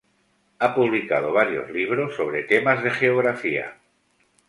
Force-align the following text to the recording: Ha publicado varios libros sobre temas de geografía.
Ha 0.57 0.73
publicado 0.73 1.31
varios 1.31 1.69
libros 1.69 2.15
sobre 2.15 2.41
temas 2.45 2.81
de 2.83 2.89
geografía. 2.89 3.75